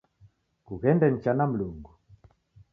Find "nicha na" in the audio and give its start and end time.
1.11-1.45